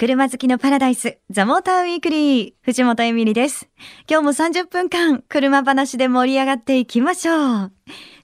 [0.00, 3.68] 車好きのパラダイス、ザ・モーターウィークリー、藤本エミリです。
[4.08, 7.72] 今日も30分間、車話で盛り上がっていきましょう。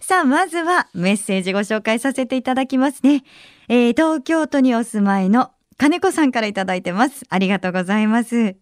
[0.01, 3.25] さあ、まずはメッセージご紹介させていただきますね。
[3.69, 7.27] えー、東京都にお住まいの金子さんからいただいてます。
[7.29, 8.57] ありがとうございます。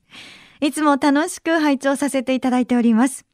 [0.61, 3.27] いつも楽しく拝聴させていただいております。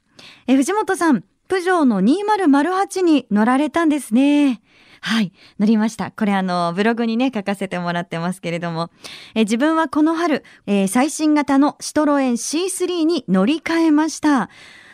[0.46, 4.60] え、藤本さん、プジョーの2008に乗られたんですね。
[5.00, 6.10] はい、乗りました。
[6.10, 8.90] これあの、ブログにね、書かせてもらってますけれども、
[9.34, 14.50] え自分はこの春、えー、最新型のシトロエン C3 に乗り換えました。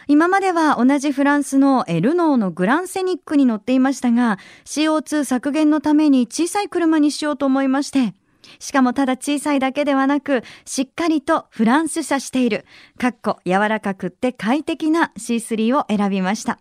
[0.08, 8.14] 今までは同じフランスのルノーのグランセニックに乗っていましたが、CO2 削減のために小さい車にしようと思いまして、
[8.60, 12.64] しかもただ小さいだけではなく、しっかりとフランス車している、
[12.98, 16.60] かっこ柔らかくって快適な C3 を選びました。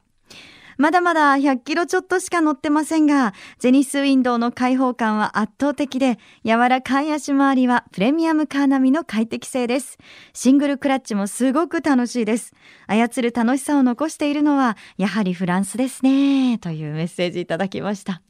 [0.77, 9.97] まだまだ100キロちょっとしか乗ってませんが、ゼニスウィンドウの開放感は圧倒的で、柔らかい足回りはプレミアムカー並みの快適性です。
[10.33, 12.53] シングルクラッチもすごく楽しいです。
[12.87, 16.57] 操る楽しさを残しているのは、やはりフランスですね。
[16.57, 18.21] というメッセージいただきました。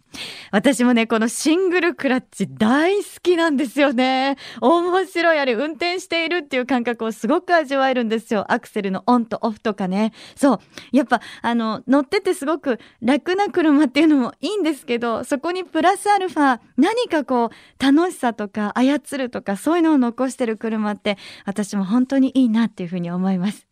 [0.52, 4.38] 私もね、このシングルクラッチ大好きなんですよね。
[4.62, 5.40] 面白い。
[5.40, 8.52] あれ、運転しているっていう感覚をすごく味わえるんですよ。
[8.52, 10.14] アクセルのオンとオフとかね。
[10.36, 10.60] そう。
[10.92, 23.68] やっぱ、あの、乗っててすごく楽な車っていうのもいいんですけど、そこにプラスアルファ、何かこう、楽しさとか操るとか、そういうのを残してる車って、私も本当にいいなっていうふうに思います。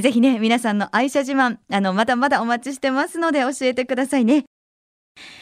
[0.00, 4.44] ぜひね、皆さんの愛車自慢、あの、まだまだお待ちしてますので教えてくださいね。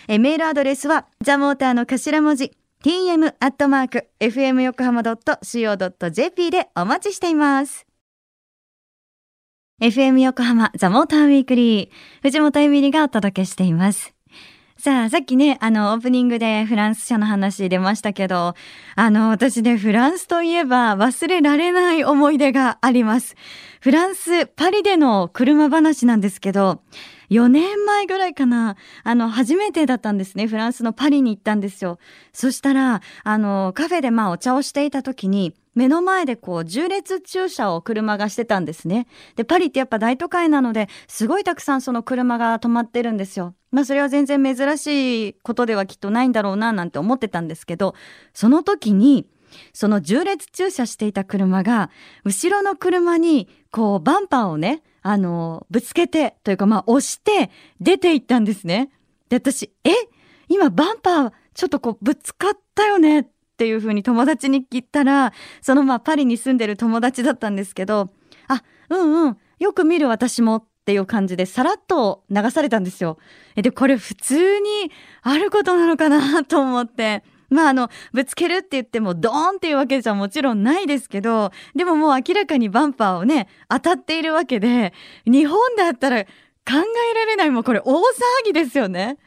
[0.08, 2.52] えメールアドレスはザモーターの頭文字
[2.84, 7.86] tm アットマーク fm 横浜 .co.jp でお待ちしています。
[9.80, 11.88] FM 横浜ザモーターウィークリー
[12.22, 14.14] 藤本エミリがお届けしています。
[14.82, 18.54] さあ、さっきね、あの、オープニングでフランス車の話出ましたけど、
[18.96, 23.36] あの、私ね、フランスといえば忘れられない思い出があります。
[23.80, 26.82] フランス、パリでの車話なんですけど、
[27.32, 30.46] 4年前ぐらいかな、あの、初めてだったんですね。
[30.46, 31.98] フランスのパリに行ったんですよ。
[32.32, 39.06] そしたら、あの、カフェでまあお茶をしていた時に、目の前でこう、重列駐車を車がしてたんですね。
[39.36, 43.54] で、パリってやっぱ大都会なので、すごいたくさんその車が止まってるんですよ。
[43.70, 47.94] まあそれは全然珍しいことではきっとないんだろうななんて思ってたんですけど、
[48.34, 49.26] その時に、
[49.72, 51.90] その重列駐車していた車が、
[52.24, 58.90] 後ろの車に、こう、バンパーをね、あの、ぶつけて、というかまあ押して出て行ったんですね。
[59.28, 59.90] で、私、え？
[60.48, 63.26] 今バンパーちょっとこうぶつかったよねっ
[63.56, 68.10] ていうふうに友達に聞いたら、そのまあパリに住んでる友達だったんですけど、
[68.48, 73.18] あ、うんうん、よく見る私もっていう感じでさらっと流されたんですよ。
[73.54, 74.90] で、これ普通に
[75.22, 77.24] あることなのかなと思って。
[77.52, 84.92] まああの、ぶつけるって言ってもドーンっていうわけじゃもちろんないですけど、でももう明らかにバンパーをね、当たっているわけで、
[85.26, 86.30] 日本であったら考
[86.66, 88.02] えられないもうこれ大騒
[88.46, 89.18] ぎですよね。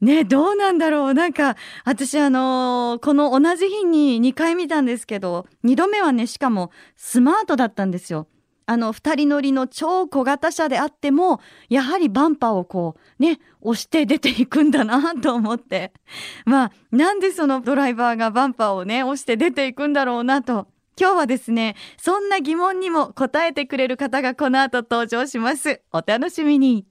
[0.00, 8.26] ねどうなんだろうなんか私あのー、この同じ日に2回見たんですけど2度目はねしかもスマートだったんですよ。
[8.66, 15.92] あの2人乗りの超小型車であってもやはりバンパーをこうね押して出ていくんだなと思って。
[16.46, 20.68] まあなんでそのドライバーがバンパーをね押して出ていくんだろうなと。
[20.98, 25.82] 今日はですねそんな疑問にも答えてくれる方がこの後登場します。
[25.92, 26.86] お楽しみに。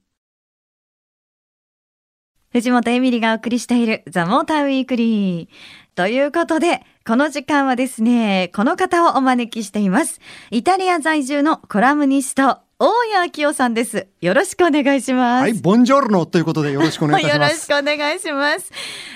[2.52, 5.48] 藤本エミリがお送りしているザ・モーターウィークリー。
[5.96, 10.22] ということでこの時間はですね、この方をお招きしています。
[10.52, 14.08] イタリア在住のコラムニスト、大谷明夫さんです。
[14.22, 15.42] よろしくお願いします。
[15.42, 17.36] はい、ボンジョルノということでよろしくお願いします。
[17.36, 18.72] よろしくお願いします。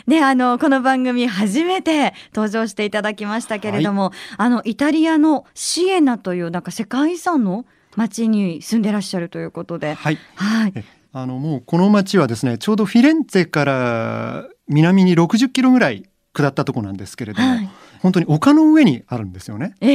[0.05, 9.93] ね、あの、この番組初めて登場していただきましたけれども、はい、あの、イタリアのシエナというなんか世界遺産の町に住んでらっしゃるということで。
[9.93, 10.17] はい。
[10.35, 10.73] はい。
[11.13, 16.03] あの、もうこの町はですね、ちょうどフィレンツェから南に60キロぐらい
[16.37, 19.87] 下ったとこなんですけれども、はい、本当に丘の上にあるんですよね、え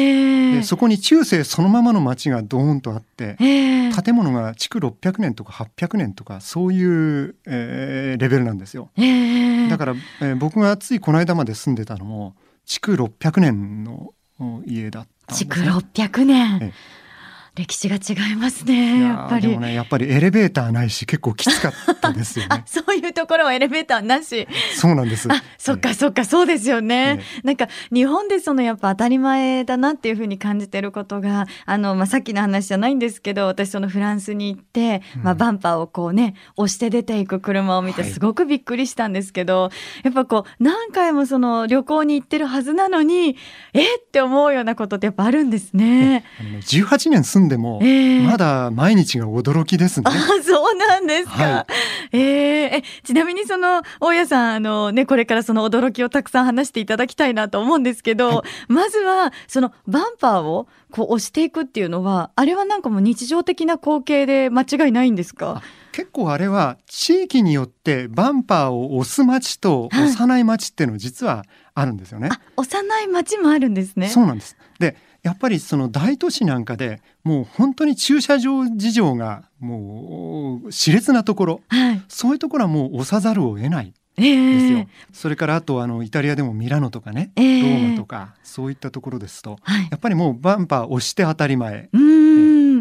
[0.58, 12.34] ー、そこに中世そのままの町がドーンとあって、えー、建物が築600年とか800年とかそういう、えー、レベルなんですよ、えー、だから、えー、僕がついこの間まで住んでたのも
[12.64, 14.12] 築600年の
[14.66, 16.72] 家だったんです、ね、築600年、
[17.54, 19.48] 歴史が違いますねやっぱり。
[19.48, 22.62] でもねやっぱりエレベーターないし結構きつかったですよね。
[22.66, 24.48] そういうところはエレベーターなし。
[24.74, 25.28] そうなんです。
[25.30, 39.72] あそっかそっかそうですよね、ね、なんか日本でそのやっぱ当たり前だなっていうふうに感じてることがあの、まあ、さっきの話じゃないんですけど私そのフランスに行って、まあ、バンパーをこうね押して出ていく車を見てすごくびっくりしたんですけど、はい、
[40.04, 43.36] やっぱこう何回もその旅行に行ってるはずなのに
[43.74, 46.24] えって思うようなことってやっぱあるんですね。
[46.40, 50.06] 18年住んでも、えー、まだ毎日が驚きですね。
[50.08, 50.12] あ
[50.42, 51.32] そうなんですか。
[51.32, 51.66] は
[52.12, 52.22] い、えー、
[52.78, 65.62] えちなみにその大家さんあのねこれからその驚きをたくさん話していただきたいなと思うんですけど、はい、まずはそのバンパーをこう押していくっていうのはあれはなんかもう日常的な光景で間違いないんですか？
[65.92, 72.28] 結構あれは地域によってバンパーを押す町と押さない町っていうのは実はあるんですよね。
[72.28, 74.08] はい、押さない町もあるんですね。
[74.08, 74.56] そうなんです。
[74.78, 83.94] でやっぱりその大都市なんかでもう本当に駐車場事情がもう熾烈なところ、はい、そういうところはもう押さざるを得ない。
[84.16, 91.88] ですよ、えー、それからあとあのイタリアでもミラノとかね、えー、ローマとかそういったところですと、はい、やっぱりもうバンパー押して当たり前。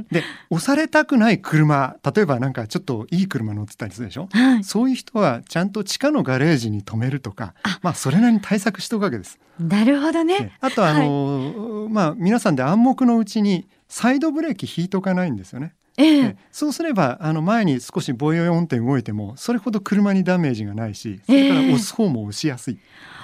[0.09, 9.39] で押されたくない車例えばなんかちょっといい車乗ってたりするでしょ、はい、そういう人はちゃんと地下のガレージに止めるとかまあそれなりに対策しておくわけです。
[9.59, 10.57] なるほどね。
[10.59, 15.75] あとあの、はい、まあ皆さんで暗黙のうちにサイドブレーキ引いとかないんですよね。
[15.97, 22.79] ええ、そうすればあの前に少しボヨヨンって動いてもそれほど車にダメージがないしそれから押す方も押しやすい。
[22.79, 23.20] え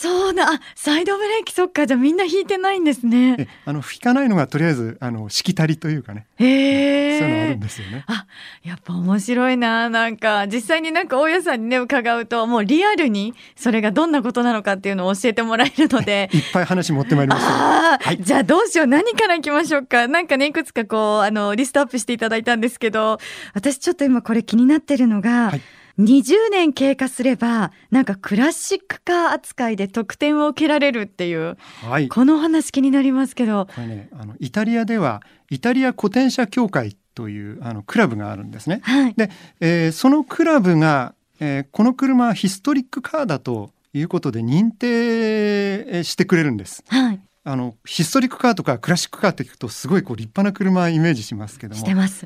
[0.00, 0.46] そうだ。
[0.76, 1.52] サイドブレーキ。
[1.52, 1.84] そっか。
[1.84, 3.48] じゃあみんな引いてないんですね。
[3.64, 6.28] あの引かないのがとりあえずあのしきたりというかね。
[6.36, 8.04] へえそういうのあるんですよね。
[8.06, 8.26] あ
[8.62, 9.90] やっぱ面白いな。
[9.90, 16.30] なんか実際になんか大家さんにね伺うともうリアルにそれがどんなことなのかっていうのを教えてもらえるので。
[16.32, 16.38] い。
[16.38, 18.86] っぱい話持ってまいりました、はい、じゃあどうしよう。
[18.86, 20.06] 何からいきましょうか。
[20.06, 23.18] なんかねいくつかこうあのリストアップしていただいたんですけど。
[23.52, 25.60] 私ちょっと今これ気になってるのが、はい
[25.98, 38.80] 20年経過すればなんかクラシックカー扱いで得点を受けられるっていう、はい、この話気になりますけどこれ、ね、あのイタリアではイタリア古典車協会というあのクラブがあるんですね。
[38.84, 39.28] はい、で、
[39.58, 46.84] えー、そのクラブが、えー、この車はヒストリックカーだということで認定してくれるんです。
[46.86, 51.80] はい、あのヒストリックカーとかクラシックカーって聞くとすごいこう立派な車イメージしますけども。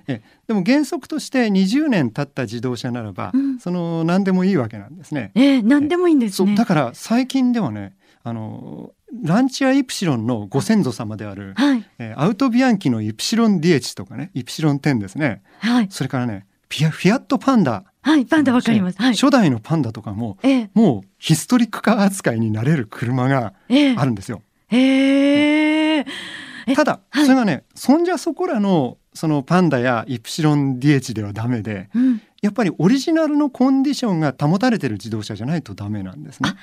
[0.09, 5.31] えでも原則として20年経った自動車ならば、うん、その何でもいいわけなんですね。
[5.35, 6.55] えー、何でもいいんですね。
[6.56, 7.94] だから最近ではね
[8.25, 8.93] あの
[9.23, 17.85] ランチアイプシロンのご先祖様である、はい、えー、アウトビアンキのイプシロンディエチとかねイプシロン10ですね、はい、それからねフィアフィアットパンダ。
[18.05, 24.43] はい、パンダわかります、はい、初代のパンダとかも、ええ、もうヒストリックカー扱いになれる車があるんですよ。
[24.73, 26.07] へえ。
[26.75, 36.55] ただ、はい、それがねそんじゃそこらのそのパンダやイプシロン DH ではダメで、うん、やっぱりオリジナルのコンディションが保たれてる自動車じゃないとダメなんですね。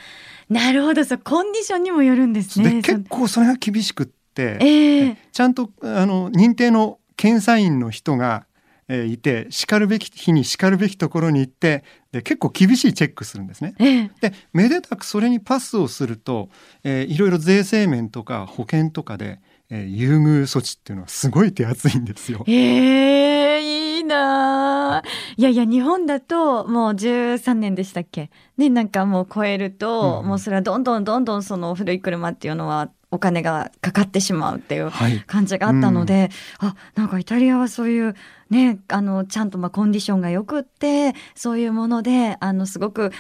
[0.50, 2.82] なるほどそうコンディションにもよるんですね。
[2.82, 8.46] 結構それが厳しくって、えー、ちゃんとあの認定の検査員の人が
[8.90, 13.76] えー、いてしかるべき日にしかるべきところに行ってで結構厳しいチェックするんですね。
[13.80, 16.50] えー、でめでたくそれにパスをすると、
[16.84, 19.40] えー、いろいろ税制面とか保険とかで、
[19.70, 22.44] えー、優遇措置っていうのはすごい手厚いんですよ。
[22.48, 23.60] えー、
[23.98, 25.04] いいな
[25.38, 28.32] いやいや日本だともう13年でしたっけ？
[28.58, 34.92] ねなんかもう超えると、うん、もうそれはどんどんどんどんその古い車っていうのはお金がかかってしまうっていう
[35.26, 38.16] 感じがあったので、はいうん、あなんかイタリアはそういう
[38.50, 43.12] ねあのちゃんとまあコンディションがよくってそういうものであのすごく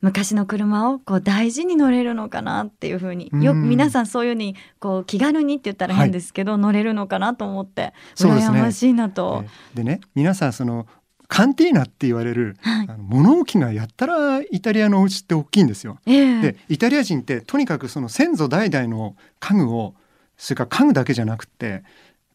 [0.00, 9.44] 昔の車をこう大事に乗れるのかなっていうふうによく皆さんそういうふうにこう気軽にって言ったら変ですけど、はい、乗れるのかなと思って羨ましいなと。
[9.74, 10.86] でね皆さんその
[11.28, 15.98] カンティーナって言われる、はい、あの物置がやったらイタリアのお家って大きいんですよ。
[16.06, 19.94] えー、でイタリア人ってとにかくその先祖代々の家具を
[20.36, 21.84] それから家具だけじゃなくて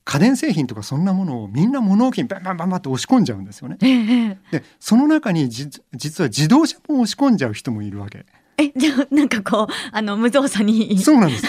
[0.05, 3.77] 家電製品とかそんなものをみんな物置にバンバンバンバンって押し込んじゃうんですよね。
[3.81, 8.25] えー、でその中にじ実は自動車も押し込んじゃう人もいるわけ。
[8.57, 10.99] えじゃあなんかこうあの無造作に。
[10.99, 11.45] そうなんです。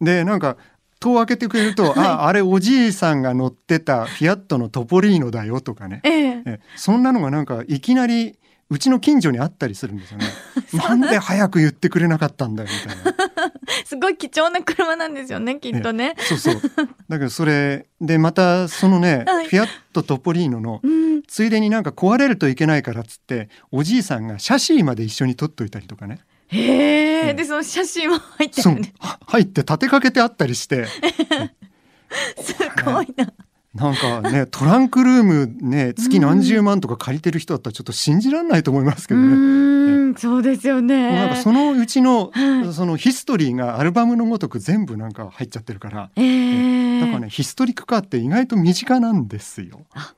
[0.00, 0.56] でなんか
[1.06, 10.26] 戸を開けてくれると、はい、ああれおじいさんが乗ってたフィアットのトポリーノだよとかね、えー、えそんなのがなんかいきなりうちの近所にあったりするんですよね。
[10.74, 13.14] なんで早く言ってくれなかったんだよみたいな。
[13.86, 16.16] すごい貴重な車なんですよねきっとね。
[16.18, 16.60] そうそう。
[17.08, 26.18] だけどそれでまたそのね、 はい、フィアットトポリーノの、うん、ついでになんか壊れるといけないからっつっておじいさんがシャシーまで一緒に取っといたりとかね。
[26.48, 28.92] へえ、でその写真も入ってる、ね、
[29.26, 30.86] 入って立てかけてあったりして。
[32.38, 33.32] すごいな。
[33.76, 40.14] なんかねトランクルームね月何十万とか借りてる人だったらちょっと信じられないと思いますけどね。
[40.16, 41.12] そうですよね。
[41.12, 49.82] なんかそのうちの、はい、そのヒストリーがアルバムのごとく全部なんか入っちゃってるから、えー、だからねヒストリックカーって意外と身近なんですよ。
[49.92, 50.14] あ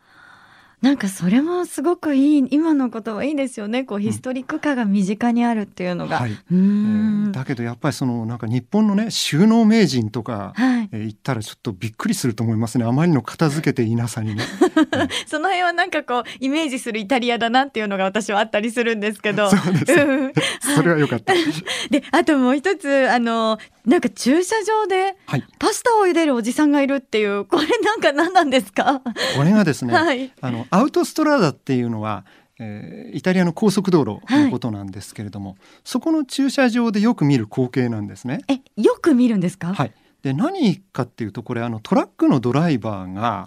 [0.80, 6.18] なんかそれもすごくいい今のことはいいですよねこうヒストリック化が身近にあるっていうのが。
[6.18, 14.44] はい、えー、だけどやっぱりそのなんか日本のね収納名人とか、はい、えー、言ったらちょっとびっくりすると思いますねあまりの片付けていなさにね。
[15.26, 19.50] その辺はなんかこうイメージするイタリアだなっていうのが私はあったりするんですけど。
[19.50, 20.32] そうです、うん、
[20.76, 21.34] それは良かった。
[21.90, 23.58] であともう一つあの
[23.88, 25.16] なんか駐車場で
[25.58, 29.00] パスタを茹でるおじさんがいるっていう、これなんか何なんですか？
[29.36, 32.24] これがですね、 はい、あのアウトストラーダっていうのは
[32.60, 38.40] えー、イタリアの高速道路のことなんですけれども、はい、そこの駐車場でよく見る光景なんですね。
[38.48, 39.72] え、よく見るんですか？
[39.74, 39.92] はい。
[40.22, 43.44] で何かっていうとこれあのトラックのドライバーが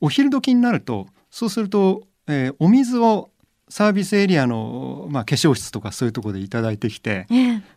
[0.00, 3.28] お昼時になると、そうすると、えー、お水を
[3.68, 7.26] サービスエリアの、まあ、化粧室とかそういうところで頂いてきて、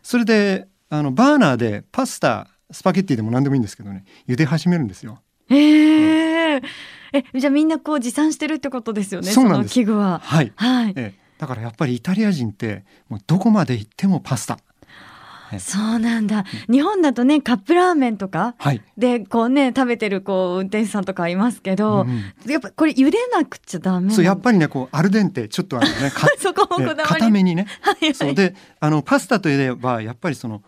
[0.02, 4.04] それであのバーナーでパスタスパゲッティでも何でもいいんですけどね。
[4.26, 5.20] 茹で始めるんですよ。
[5.48, 6.62] へえー、
[7.12, 9.74] えじゃあみんなこう持参してるってことですよねそうなんです。
[9.74, 10.20] 器具は。
[10.22, 10.92] はい、はい。
[10.96, 14.58] えだからやっぱりイタリア人ってもうどこまで行ってもパスタ。
[15.58, 18.54] そうなんだ、日本だとねカップラーメンとか
[18.98, 28.34] でこうね食べてるこう運転手さんとかいますけど、うん、やっぱこれ茹でなくちゃダメそうやっぱりねこうアルデンテちょっとあのね そこもこだわり固めにね、はいはい、そう。
[28.34, 30.62] であのパスタといえばやっぱりその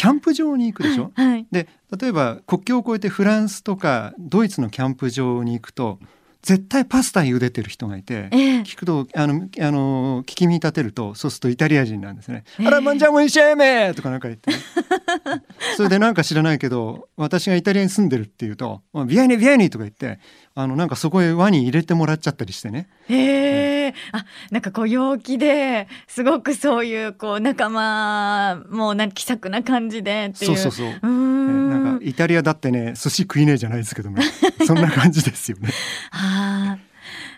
[0.00, 5.98] キャンプ場に行くでしょ、はい、で例えば国境を越えてフランスとかドイツのキャンプ場に行くと
[6.40, 14.56] 絶対パスタ茹でてる人がいて、えー、聞くとあのあの聞き見立てるとそうするとイタリア人なんですね「えー、あらマンジャモイシェーメ!」とかなんか言って、ね、
[15.76, 20.18] それでなんか知らないけど私がイタリアに住んでるっていうと「ビアニビアニ」とか言って
[20.54, 22.88] あのなんかそこへ輪に入れてもらっちゃったりしてね。
[23.08, 30.56] へえ、あなんかこう陽気ですごくそういうこう仲間もなん気さくな感じでっていう。
[30.56, 31.00] そうそうそう。
[31.02, 34.18] うんなんかイタリアだってね寿司食いねえじゃないですけども
[34.66, 35.68] そんな感じですよね。
[36.10, 36.49] は あ。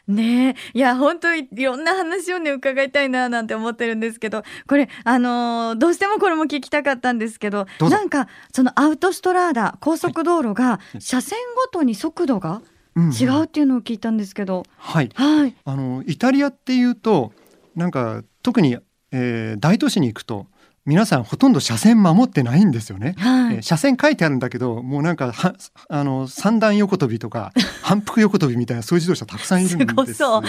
[0.08, 12.62] ねいや本当にいろんな話をね伺いたいななんて思ってるんですけどこれあのー、どうしてもこれも聞きたかったんですけどなんかそのアウトストラーダ高速道路が車線ごとに速度が
[12.96, 17.32] 違うっていうのを聞いたんですけど、はい、はい、あのイタリアっていうと
[17.74, 18.76] なんか特に、
[19.12, 20.46] えー、大都市に行くと
[20.84, 23.14] 皆さんほとんど車線守ってないんですよね。
[23.18, 25.54] はい、えー、車線書いてあるんだけどもうなんかは
[25.88, 30.40] あの三段横跳びとか反復横跳びみたいなそういう自動車たくさんいるんですよ。
[30.40, 30.42] は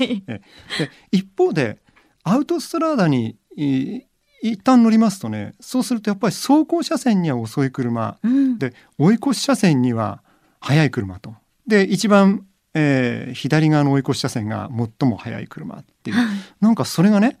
[0.00, 0.24] い、
[1.10, 1.78] 一方で
[2.22, 3.36] アウトストラーダに
[4.42, 10.22] 一旦乗りますとねそうするとやっぱり走行車線には遅い車、うん、で追い越し車線には
[10.60, 11.34] 速い車と。
[11.66, 16.26] で一番、えー、左側の追い越し車線が最も速い車っていう、はい、
[16.60, 17.38] なんかそれがね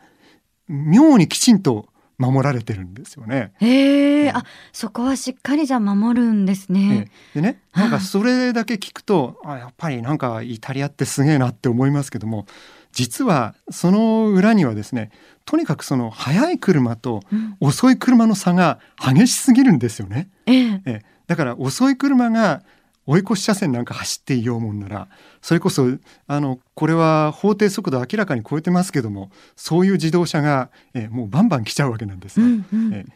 [0.68, 1.89] 妙にきちんと
[2.20, 3.52] 守られてるんですよね。
[3.60, 7.10] へえ、うん、あそこはしっかりじゃ守るんですね。
[7.34, 12.46] でねなんかそれだけ聞くとあやっぱりなんかイタリアってすげえなって思いますけども
[12.92, 15.10] 実はその裏にはですね
[15.46, 17.22] とにかくその速い車と
[17.58, 20.28] 遅い車の差が激しすぎるんですよね。
[20.46, 21.02] うん、ええ。
[21.26, 22.62] だから遅い車が
[23.06, 25.08] 追い越し車線なんか走っていようもんなら
[25.42, 25.86] それこそ
[26.26, 32.46] あのこれは法定速度明らかに超えてますけどもそういう自動車が、えもうバンバン来ちゃうわけなんですよ。
[32.46, 33.06] うんうん、え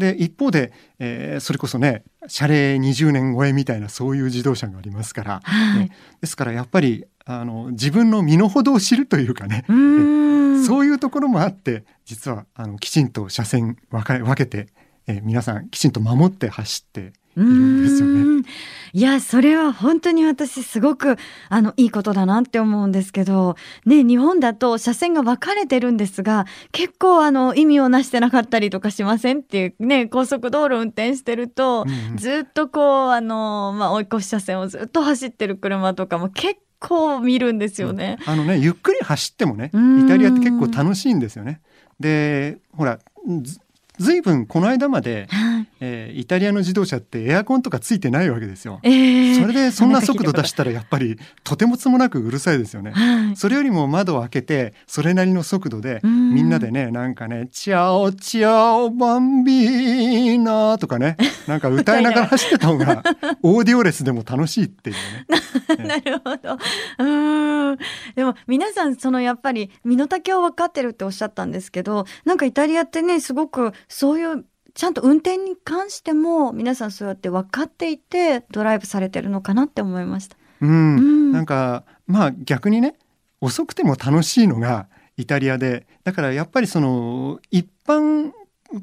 [0.00, 9.64] で一方で、えー、それこそね車齢20年超えみたいなそういう自動車がありますから、はい、ですからやっぱりあの自分の身の程を知るというかね
[10.66, 14.68] そういうところもあって実はあのきちんと車線分か分けて、
[15.10, 17.00] えー、皆さんきちんと守って走って
[17.36, 18.44] いるんですよね。
[18.92, 21.16] いやそれは本当に私すごく
[21.48, 38.18] あのいいことだなって思うんですけどね日本だと車線が分かれてるんですが結構あの意味をなしてなかったりとかしませんっていうね高速道路運転してると、うん、ずっとこうあの、まあ、追い越し車線をずっと走ってる車とかも結構見るんですよね。
[38.26, 41.60] あのねゆっくり走ってもねイタリアって結構楽しいんですよね。
[42.00, 42.98] でほら
[44.00, 63.02] ずいぶんこの間まで、はい、えー、イタリアの自動車ってエアコンとかついてないわけですよ、えー、それでそんな速度出したらやっぱりとてもつもなくうるさいですよね、はい、それよりも窓を開けてそれなりの速度でみんなでねなんかね「チャオチャオバンビーナ」とかね なんか歌いながら走ってた方が
[63.42, 65.84] オーディオレスでも楽しいっていうね。
[65.86, 66.58] なるほど。
[66.98, 67.78] うん。
[68.14, 80.36] でも皆さんそのやっぱり身の丈を分かってるっておっしゃったんですけどなんかイタリアってねすごくそういうちゃんと運転に関しても皆さんそうやって分かっていてドライブされてるのかなって思いました。
[80.62, 82.96] うん、うん、なんかまあ逆にね
[83.40, 85.86] 遅くても楽しいのがイタリアで。
[86.04, 88.32] だからやっぱりその一般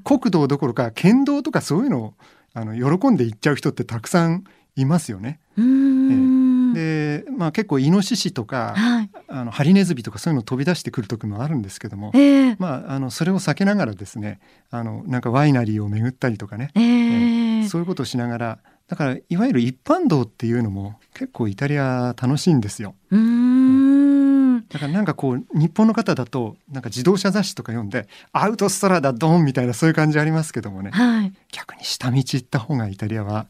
[0.04, 2.14] 国道どころか県道とかそういうのを
[2.54, 4.44] あの喜んで行っちゃう人ってたくさん
[4.76, 5.40] いますよね。
[6.78, 22.96] で、まあ、結構イノシシとか、はい、あのハリネズミとかそういうの飛び出してくる時もあるんですけども、えー、まあ、あのそれを避けながらですねあのなんかワイナリーを巡ったりとかね、えー、えー、そういうことをしながらだからいわゆる一般道っていうのも結構イタリア楽しいんですよ。
[24.70, 33.48] だからなんかこう日本の方だとなんか自動車雑誌とか読んでアウトストラダドンみたいなそういう感じありますけどもね、はい、逆に下道行った方がイタリアは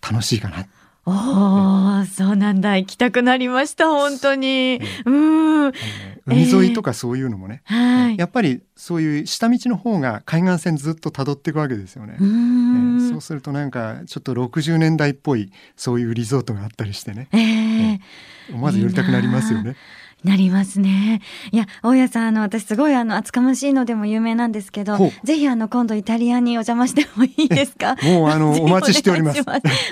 [0.00, 0.66] 楽しいかな
[1.08, 2.76] おお、そうなんだ。
[2.76, 3.88] 行きたくなりました。
[3.88, 4.78] 本当に。
[5.06, 5.10] う
[5.68, 5.72] ん。
[6.26, 12.16] 海沿いとかそういうのもね、えー、やっぱりそういう下道の方が海岸線ずっと辿っていくわけですよね。
[12.20, 17.28] えー、そうするとなんかちょっと60年代っぽいそういうリゾートがあったりしてね。
[17.32, 17.40] えー、
[17.94, 19.70] えー、思わず寄りたくなりますよね。
[19.70, 19.76] いい
[20.24, 21.22] なりますね。
[21.52, 27.96] いや、大家さん、あの、私すごい、あの、厚かましいのでも有名なんですけど、ぜひ、あの、今度イタリアにお邪魔してもいいですか？
[28.02, 29.42] もう、あの、 お待ちしております。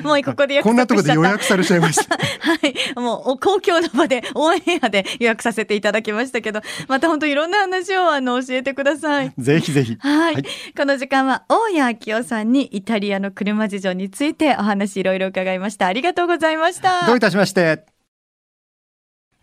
[0.03, 2.17] もう、ここでこんなところで予約されちゃいました。
[2.41, 3.01] はい。
[3.01, 9.33] もう、公共の場で、オンエアで予約させていただきましたけど、また本当いろんな話を、あの、教えてください。
[9.39, 9.97] ぜひぜひ。
[10.01, 10.35] はい。
[10.35, 10.45] はい、
[10.77, 15.87] この時間は、大家明夫さんにイタリアの車事情についてお話いろいろ伺いました。
[15.87, 17.07] ありがとうございました。
[17.07, 17.96] どういたしまして。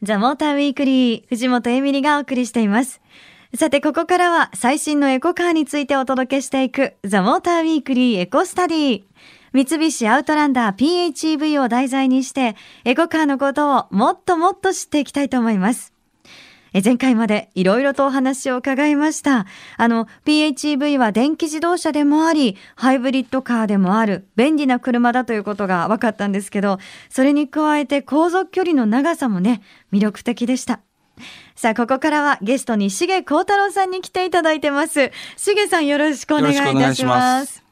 [0.04, 3.00] ザ・モーターウィークリー、藤本エミリがお送りしています。
[3.56, 9.04] さて、ここからは最新のエコカーについてお届けしていく、ザ・モーターウィークリーエコスタディ。
[9.54, 15.93] 三菱アウトランダー PHEV を題材にして、エコカーのことをもっともっと知っていきたいと思います。
[16.82, 19.46] 前回までいろいろとお話を伺いました。
[19.78, 29.62] あの、PHEV は電気自動車でもあり、ハイブリッドカーでもある便利な車だということが分かったんですけど、それに加えて航続距離の長さもね、
[29.92, 30.80] 魅力的でした。
[31.56, 35.12] さあ、ここからはゲストに重幸太郎さんに来ていただいてます。
[35.38, 37.64] 重さんよろしくお願いいたします。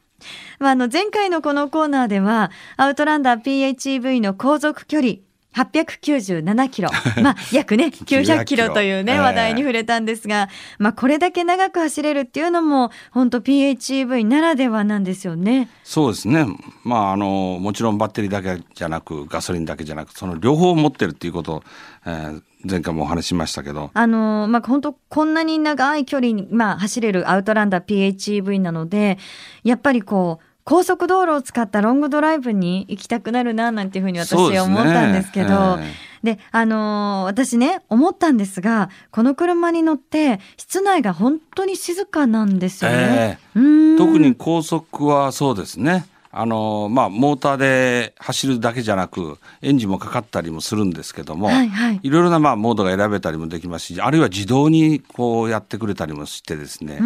[0.60, 5.14] まあ、あの前回のこのコーナーではアウトランダー PHEV の航続距離
[5.54, 6.90] 897キロ。
[7.22, 15.68] まあ、約ね、900キロというね、話題に触れたんですが、まあ、これだけ長く走れるっていうのも、本当 PHEV ならではなんですよね。
[15.84, 16.46] そうですね。
[16.84, 21.62] まあ、あの、もちろんバッテリーだけじゃなく、ガソリンだけじゃなく、その両方持ってるっていうことを、
[22.06, 23.90] えー、前回もお話しましたけど。
[23.92, 29.18] あの、まあ、本当こんなに長い距離に、まあ、走れるアウトランダー PHEV なので、
[29.64, 35.78] やっぱりこう、高速道路を使ったロングドライブに行きたくなるななんていうふうに私は思ったんですけど、
[36.22, 46.06] で、あのー、私ね思ったんですがこの車に乗って室内が本当に静かなんですよね、えー、特に高速はそうですね。
[46.34, 57.00] あのまあ、モーターで走るだけじゃなくエンジンもかかったりもするんですけども、はいはい、いろいろなまあモードが選べたりもできますしあるいは自動にこうやってくれたりもしてですね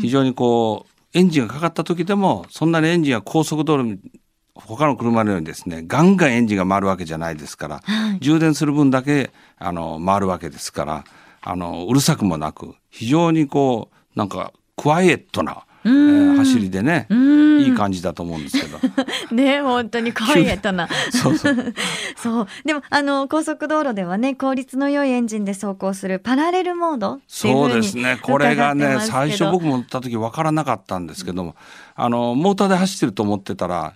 [0.00, 3.98] 非常にこうエンジンがかかった時でもそんなにエンジンが高速道路に
[4.54, 11.04] 他の車のようにですねガンガンエンジンが回るわけじゃないですから、はい、充電する分だけあの回るわけですから
[11.42, 18.78] あのうるさくもなく非常にこうなんかクワイエットなえー、走りでねいい感じだと思うんですけど。
[19.34, 20.88] ね本当に怖いエトな。
[21.10, 21.74] そうそう。
[22.16, 22.46] そう。
[22.64, 28.18] でもあの高速道路ではね効率の良いエンジンで走行するパラレルモードそうですね。
[28.22, 31.56] これがね最初僕も乗った時分からなかったんですけども、
[31.94, 33.94] あのモーターで走ってると思ってたら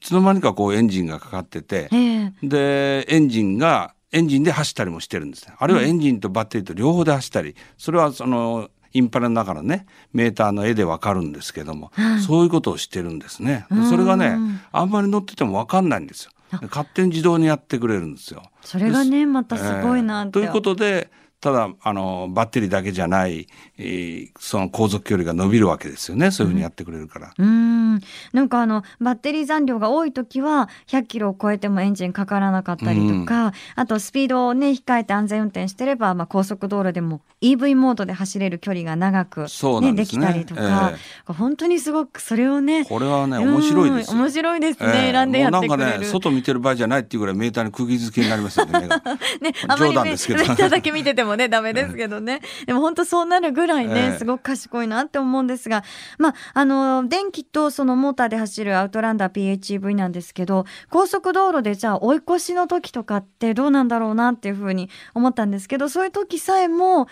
[0.00, 5.54] いつの間にかこうエンジンがかかってて、えー、でエンジンがエンジンで走ったりもしてるんですね。
[5.58, 13.66] あるいはエンジンとバッテリーと両方で走ったりそれはそのインパネの中のねメーターの絵でわかるんですけども、はい、そういうことをしてるんですね。
[13.88, 14.36] それがね
[14.72, 16.32] あんまり乗っててもわかんないんですよ。
[16.62, 18.42] 勝手に自動にやってくれるんですよ。
[18.62, 23.46] それがねまたすごいな、えー、ということでただあのバッテリーだけじゃない、
[23.78, 26.30] えー、その航続距離が伸びるわけですよね。
[26.30, 27.32] そういうふうにやってくれるから。
[27.38, 28.00] うん、ん。
[28.32, 39.46] なんかあのバッテリー残量が多い時は100キロを超えてもエンジンかからなかったりとか、あとスピードをね控えて安全運転してれば、まあ、高速道路でも EV モードで走れる距離が長く、ね、
[39.80, 40.92] で、ね、きたりとか、
[41.28, 45.78] えー、本当にすごくそれをねこれはね面白いです面白いですね、えー、選んでやってくれる。
[45.78, 48.80] なんかね外見てる場合じゃないっていうぐらいメーターに釘付けになりますよね
[49.40, 50.40] ね冗談ですけど。
[50.40, 55.84] メーターだけ見ててもねダメですけどね、でも本当そうなるぐらいね、すごく賢いなって思うんですが。
[56.18, 67.08] まああの電気とそのモーターで走るアウトランダー PHEV なんですけど高速道路でじゃあ追い越しの時とかってどうなんだろうなっていうふうに思ったんですけどそういう時さえも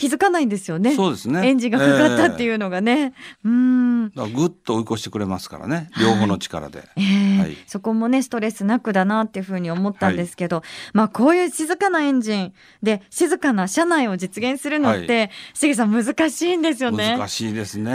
[0.00, 0.94] 気づかないんですよね。
[0.94, 1.46] そうですね。
[1.46, 3.12] エンジンがかかったっていうのがね。
[3.44, 4.08] えー、うん。
[4.32, 5.90] ぐっと追い越してくれますからね。
[6.00, 6.78] 両方の力で。
[6.78, 17.18] はい、えーはい、そこもねストレスなくだなっていうふうに思ったんですけど、はい、まあこういう静かなエンジンで静かな車内を実現するのって、しげさん難しいんですよね。
[17.18, 17.90] 難しいですね。
[17.92, 17.94] え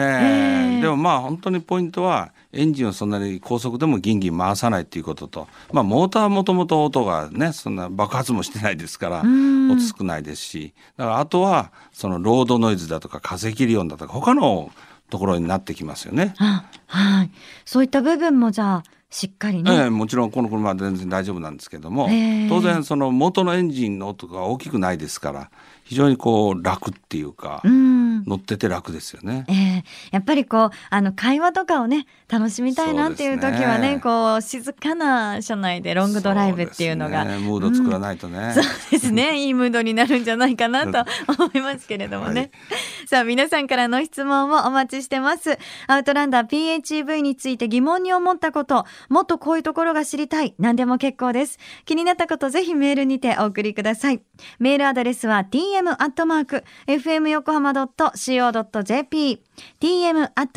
[0.77, 10.73] ー、でもまあ本当にポイントはエンジンをそんなに高速でもギンギン回さないっていうことと、まあ、モーターはもともと音がねそんな爆発もしてないですから音少ないですし。
[10.97, 14.71] だからあとはそのロードノイズだとか化石リ音だとか他の
[15.09, 16.33] ところになってきますよね。
[16.37, 17.31] はい、
[17.65, 18.83] そういった部分もじゃあ
[19.15, 25.51] しっかりね、ええ、もちろんこの車は全然大丈夫なんですけども、えー、当然その元のエンジンの音が大きくないですから
[25.85, 27.94] 非常にこう楽っていうか、うん、
[28.25, 29.45] 乗ってて楽ですよね。
[29.47, 39.37] えー、やっぱりこうあの会話とかをね楽しみたいなっていう時はね、ね、こう静かな車内でロングドライブっていうのが、ね、ムード作らないとね、うん、そうですね。
[39.45, 45.57] いいムードになるんじゃないかなと 思いますけれどもね、はい、さあ皆さんからの質問をお待ちしてます。
[45.87, 50.55] アウトランダー PHEV について疑問に思ったこともっとこういうところが知りたい。
[50.57, 51.59] 何でも結構です。
[51.85, 54.21] 気になったことぜひメールにてお送りください。
[54.59, 58.14] メールアドレスは tm アットマーク fm 横浜アット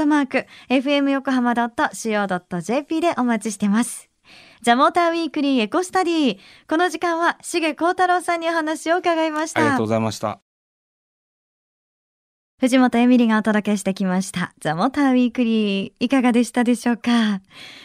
[0.07, 4.09] マーク fm 横浜 .co.jp でお待ちしてます。
[4.63, 6.39] ザ・モーターウィークリーエコスタディ。
[6.69, 9.61] この時間は、重幸太郎さんにお話を伺いました。
[9.61, 10.41] ありがとうございました。
[12.61, 14.53] 藤本エミリがお届けしてきました。
[14.61, 15.93] ザ・モーターウィークリー。
[16.01, 17.11] いかがでしたでしょうか？
[17.11, 17.41] 今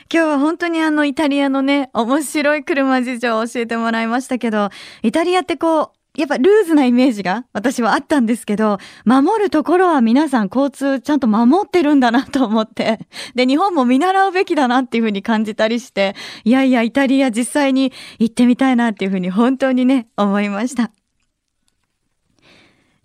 [0.09, 4.69] 日は本当にあのイタリアのね、面白い車事情を教えてもらいましたけど、
[5.03, 12.99] イタリアってこう、やっぱルーズなイメージが私はあったんですけど、守るところは皆さん交通ちゃんと守ってるんだなと思って、
[13.33, 20.91] で、日本も見習うべきだなっていうふうに感じたりして、いやいや、イタリア実際に行ってみたいなっていうふうに本当にね、思いました。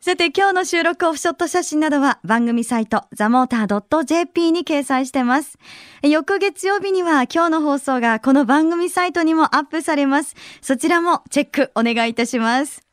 [0.00, 5.58] さて今日の収録オフショット写真などは番組サイトザモーター .jp に掲載してます。
[6.02, 10.36] 翌月曜日には今日の放送がこの番組サイトにもアップされます。
[10.62, 12.87] そちらもチェックお願いいたします。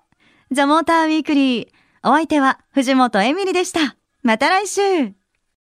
[0.50, 1.68] ザモーターウィークリー。
[2.02, 3.96] お相手は藤本エミリでした。
[4.22, 5.14] また来週